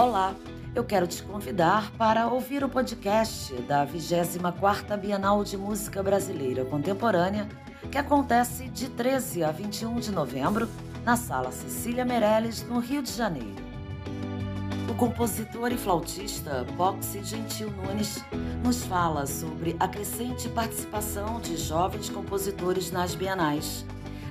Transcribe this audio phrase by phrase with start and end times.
[0.00, 0.34] Olá,
[0.74, 7.46] eu quero te convidar para ouvir o podcast da 24ª Bienal de Música Brasileira Contemporânea,
[7.92, 10.66] que acontece de 13 a 21 de novembro
[11.04, 13.62] na Sala Cecília Meirelles, no Rio de Janeiro.
[14.90, 18.24] O compositor e flautista Boxe Gentil Nunes
[18.64, 23.84] nos fala sobre a crescente participação de jovens compositores nas bienais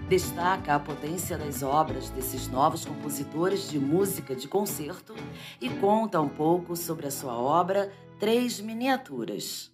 [0.09, 5.13] destaca a potência das obras desses novos compositores de música de concerto
[5.61, 9.71] e conta um pouco sobre a sua obra Três Miniaturas.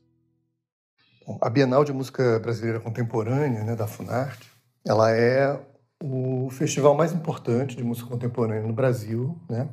[1.41, 4.51] A Bienal de Música Brasileira Contemporânea, né, da Funarte,
[4.85, 5.57] ela é
[6.03, 9.69] o festival mais importante de música contemporânea no Brasil, né?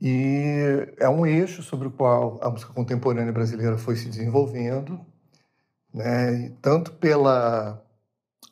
[0.00, 5.00] E é um eixo sobre o qual a música contemporânea brasileira foi se desenvolvendo,
[5.92, 6.52] né?
[6.62, 7.81] Tanto pela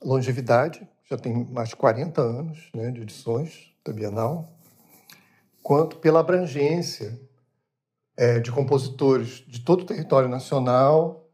[0.03, 4.53] longevidade, já tem mais de 40 anos né, de edições da Bienal,
[5.63, 7.21] quanto pela abrangência
[8.17, 11.29] é, de compositores de todo o território nacional,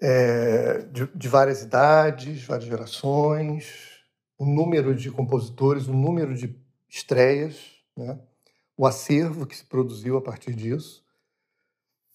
[0.00, 4.02] é, de, de, várias idades, várias gerações,
[4.36, 7.56] o número de compositores, o número de estreias,
[7.96, 8.18] né,
[8.76, 11.04] o acervo que se produziu a partir disso.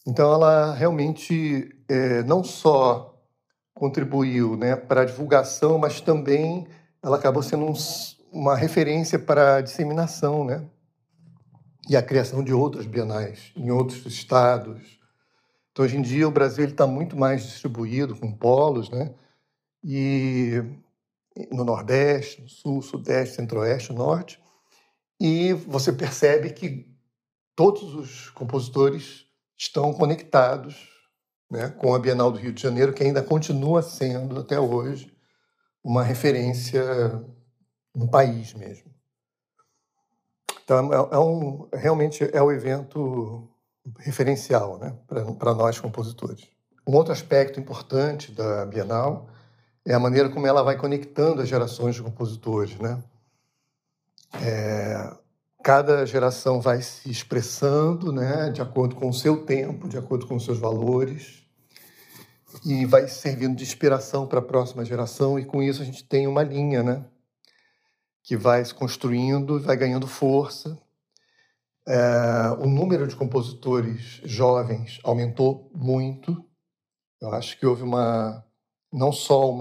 [0.06, 3.17] Então, ela realmente é, não só
[3.78, 6.68] contribuiu né, para a divulgação, mas também
[7.02, 7.74] ela acabou sendo um,
[8.32, 10.68] uma referência para a disseminação né,
[11.88, 15.00] e a criação de outras bienais em outros estados.
[15.72, 19.14] Então, hoje em dia, o Brasil está muito mais distribuído, com polos, né,
[19.84, 20.64] e
[21.52, 24.42] no Nordeste, no Sul, Sudeste, Centro-Oeste, Norte,
[25.22, 26.92] e você percebe que
[27.56, 30.97] todos os compositores estão conectados
[31.50, 35.14] né, com a Bienal do Rio de Janeiro, que ainda continua sendo, até hoje,
[35.84, 36.84] uma referência
[37.96, 38.92] no país mesmo.
[40.64, 43.48] Então, é, é um, realmente é o evento
[44.00, 46.46] referencial né, para nós compositores.
[46.86, 49.30] Um outro aspecto importante da Bienal
[49.86, 52.78] é a maneira como ela vai conectando as gerações de compositores.
[52.78, 53.02] Né?
[54.42, 55.16] É,
[55.68, 60.38] cada geração vai se expressando né, de acordo com o seu tempo, de acordo com
[60.38, 61.44] os seus valores,
[62.64, 66.26] e vai servindo de inspiração para a próxima geração, e com isso a gente tem
[66.26, 67.06] uma linha né,
[68.24, 70.80] que vai se construindo, vai ganhando força.
[71.86, 76.46] É, o número de compositores jovens aumentou muito.
[77.20, 78.42] Eu acho que houve uma
[78.90, 79.60] não só um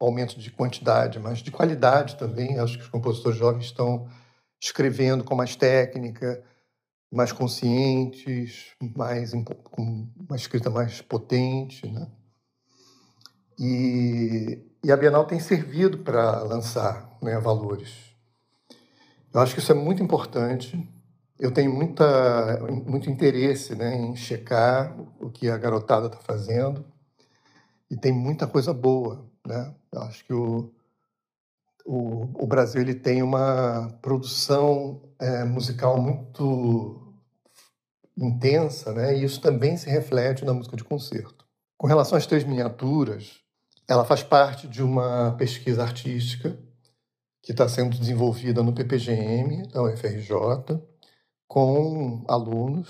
[0.00, 2.58] aumento de quantidade, mas de qualidade também.
[2.58, 4.08] Acho que os compositores jovens estão
[4.62, 6.40] escrevendo com mais técnica,
[7.10, 9.32] mais conscientes, mais
[9.64, 12.06] com uma escrita mais potente, né?
[13.58, 17.92] E, e a Bienal tem servido para lançar né, valores.
[19.34, 20.88] Eu acho que isso é muito importante.
[21.38, 26.84] Eu tenho muita, muito interesse né, em checar o que a garotada está fazendo
[27.90, 29.24] e tem muita coisa boa.
[29.46, 29.74] Né?
[29.92, 30.72] Eu acho que o,
[31.84, 37.14] o, o Brasil ele tem uma produção é, musical muito
[38.16, 39.16] intensa, né?
[39.16, 41.44] E isso também se reflete na música de concerto.
[41.76, 43.40] Com relação às três miniaturas,
[43.88, 46.56] ela faz parte de uma pesquisa artística
[47.42, 50.80] que está sendo desenvolvida no PPGM da UFRJ
[51.48, 52.88] com alunos.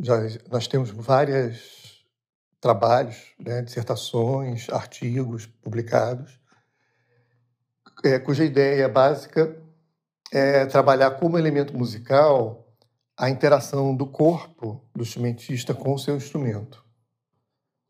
[0.00, 0.16] Já
[0.50, 2.06] nós temos vários
[2.60, 6.39] trabalhos, né, dissertações, artigos publicados
[8.04, 9.56] é, cuja ideia básica
[10.32, 12.66] é trabalhar como elemento musical
[13.16, 16.84] a interação do corpo do instrumentista com o seu instrumento.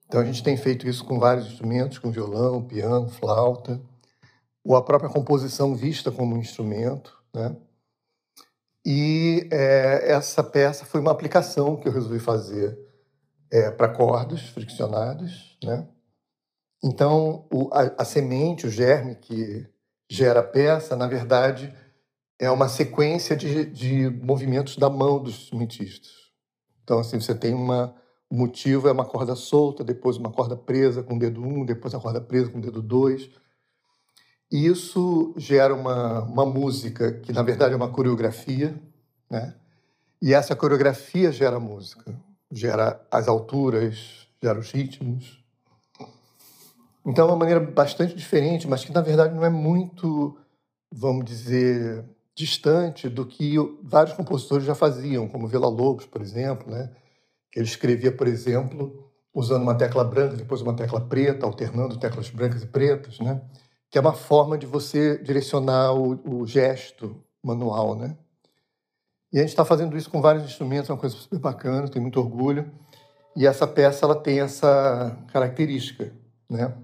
[0.06, 3.81] Então a gente tem feito isso com vários instrumentos, com violão, piano, flauta,
[4.65, 7.54] ou a própria composição vista como um instrumento, né?
[8.84, 12.76] E é, essa peça foi uma aplicação que eu resolvi fazer
[13.50, 15.87] é, para cordas friccionadas, né?
[16.82, 19.69] Então o, a, a semente, o germe que
[20.10, 21.72] gera peça, na verdade,
[22.37, 26.11] é uma sequência de, de movimentos da mão dos instrumentistas.
[26.82, 27.94] Então, assim, você tem uma.
[28.29, 31.64] O motivo é uma corda solta, depois uma corda presa com o dedo 1, um,
[31.64, 33.31] depois a corda presa com o dedo 2.
[34.50, 38.81] E isso gera uma, uma música que, na verdade, é uma coreografia,
[39.29, 39.55] né?
[40.23, 42.14] E essa coreografia gera música,
[42.52, 45.39] gera as alturas, gera os ritmos.
[47.05, 50.37] Então é uma maneira bastante diferente, mas que na verdade não é muito,
[50.93, 52.05] vamos dizer,
[52.35, 56.91] distante do que vários compositores já faziam, como Vila Lobos, por exemplo, né?
[57.50, 62.31] que ele escrevia, por exemplo, usando uma tecla branca, depois uma tecla preta, alternando teclas
[62.31, 63.41] brancas e pretas, né?
[63.91, 67.96] que é uma forma de você direcionar o, o gesto manual.
[67.96, 68.17] Né?
[69.32, 72.03] E a gente está fazendo isso com vários instrumentos, é uma coisa super bacana, tenho
[72.03, 72.70] muito orgulho.
[73.37, 76.12] E essa peça ela tem essa característica,
[76.49, 76.75] né?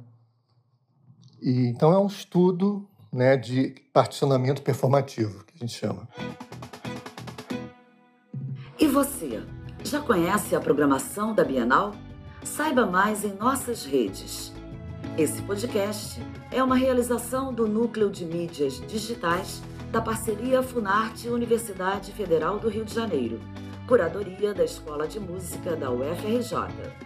[1.41, 6.09] E, então é um estudo né, de particionamento performativo, que a gente chama.
[8.79, 9.43] E você,
[9.85, 11.95] já conhece a programação da Bienal?
[12.45, 14.53] Saiba mais em nossas redes.
[15.17, 22.59] Esse podcast é uma realização do Núcleo de Mídias Digitais da parceria Funarte Universidade Federal
[22.59, 23.41] do Rio de Janeiro,
[23.89, 27.06] curadoria da Escola de Música da UFRJ.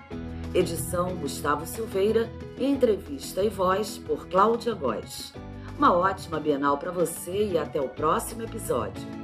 [0.52, 5.32] Edição Gustavo Silveira e entrevista e voz por Cláudia Góes.
[5.78, 9.19] Uma ótima Bienal para você e até o próximo episódio.